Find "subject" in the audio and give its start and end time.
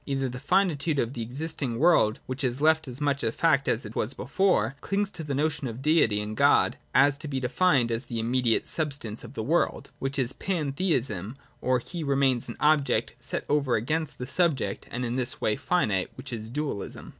14.25-14.87